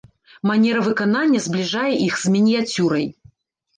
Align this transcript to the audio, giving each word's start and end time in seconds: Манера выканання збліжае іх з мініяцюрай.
Манера 0.49 0.81
выканання 0.87 1.39
збліжае 1.47 1.93
іх 2.09 2.13
з 2.25 2.37
мініяцюрай. 2.37 3.05